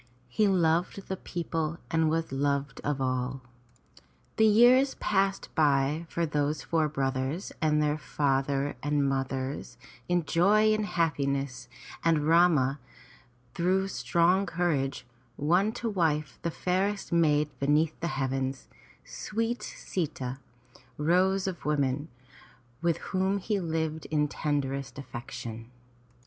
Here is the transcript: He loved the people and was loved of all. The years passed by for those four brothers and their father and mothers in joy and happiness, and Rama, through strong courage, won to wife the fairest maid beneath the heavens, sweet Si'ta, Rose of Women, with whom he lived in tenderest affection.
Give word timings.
He 0.29 0.47
loved 0.47 1.09
the 1.09 1.15
people 1.15 1.77
and 1.91 2.09
was 2.09 2.31
loved 2.31 2.81
of 2.83 2.99
all. 2.99 3.41
The 4.37 4.47
years 4.47 4.95
passed 4.95 5.53
by 5.53 6.07
for 6.09 6.25
those 6.25 6.63
four 6.63 6.89
brothers 6.89 7.51
and 7.61 7.83
their 7.83 7.99
father 7.99 8.75
and 8.81 9.07
mothers 9.07 9.77
in 10.09 10.25
joy 10.25 10.73
and 10.73 10.87
happiness, 10.87 11.69
and 12.03 12.25
Rama, 12.27 12.79
through 13.53 13.89
strong 13.89 14.47
courage, 14.47 15.05
won 15.37 15.71
to 15.73 15.87
wife 15.87 16.39
the 16.41 16.49
fairest 16.49 17.11
maid 17.11 17.51
beneath 17.59 17.93
the 17.99 18.07
heavens, 18.17 18.67
sweet 19.05 19.61
Si'ta, 19.61 20.39
Rose 20.97 21.45
of 21.45 21.63
Women, 21.63 22.07
with 22.81 22.97
whom 23.13 23.37
he 23.37 23.59
lived 23.59 24.07
in 24.07 24.27
tenderest 24.27 24.97
affection. 24.97 25.69